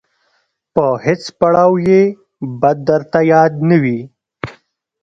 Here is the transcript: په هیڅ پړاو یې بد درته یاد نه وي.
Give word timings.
په 0.73 0.85
هیڅ 1.05 1.23
پړاو 1.39 1.73
یې 1.87 2.01
بد 2.61 2.77
درته 2.89 3.19
یاد 3.33 3.51
نه 3.69 3.77
وي. 3.83 3.99